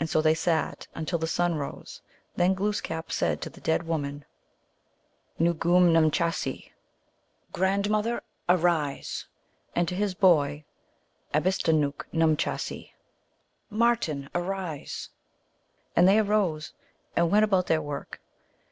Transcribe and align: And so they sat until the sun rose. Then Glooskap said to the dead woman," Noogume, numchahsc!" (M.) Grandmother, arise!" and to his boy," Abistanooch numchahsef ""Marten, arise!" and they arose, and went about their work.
And 0.00 0.10
so 0.10 0.20
they 0.20 0.34
sat 0.34 0.88
until 0.92 1.20
the 1.20 1.28
sun 1.28 1.54
rose. 1.54 2.02
Then 2.34 2.52
Glooskap 2.52 3.12
said 3.12 3.40
to 3.42 3.48
the 3.48 3.60
dead 3.60 3.84
woman," 3.84 4.24
Noogume, 5.40 5.92
numchahsc!" 5.92 6.64
(M.) 6.66 6.72
Grandmother, 7.52 8.24
arise!" 8.48 9.26
and 9.76 9.86
to 9.86 9.94
his 9.94 10.14
boy," 10.14 10.64
Abistanooch 11.32 12.02
numchahsef 12.12 12.90
""Marten, 13.70 14.28
arise!" 14.34 15.10
and 15.94 16.08
they 16.08 16.18
arose, 16.18 16.72
and 17.14 17.30
went 17.30 17.44
about 17.44 17.68
their 17.68 17.80
work. 17.82 18.20